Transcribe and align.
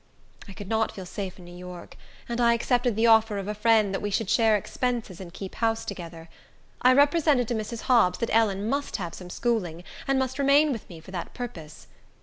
I 0.47 0.53
could 0.53 0.67
not 0.67 0.91
feel 0.91 1.05
safe 1.05 1.37
in 1.37 1.45
New 1.45 1.55
York, 1.55 1.95
and 2.27 2.41
I 2.41 2.55
accepted 2.55 2.95
the 2.95 3.05
offer 3.05 3.37
of 3.37 3.47
a 3.47 3.53
friend, 3.53 3.93
that 3.93 4.01
we 4.01 4.09
should 4.09 4.31
share 4.31 4.57
expenses 4.57 5.21
and 5.21 5.31
keep 5.31 5.53
house 5.53 5.85
together. 5.85 6.27
I 6.81 6.91
represented 6.93 7.47
to 7.49 7.53
Mrs. 7.53 7.81
Hobbs 7.81 8.17
that 8.17 8.33
Ellen 8.33 8.67
must 8.67 8.95
have 8.95 9.13
some 9.13 9.29
schooling, 9.29 9.83
and 10.07 10.17
must 10.17 10.39
remain 10.39 10.71
with 10.71 10.89
me 10.89 11.01
for 11.01 11.11
that 11.11 11.35
purpose. 11.35 11.85